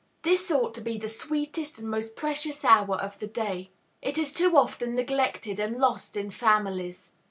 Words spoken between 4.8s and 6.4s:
neglected and lost in